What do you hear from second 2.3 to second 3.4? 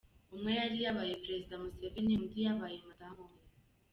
yabaye Madam we.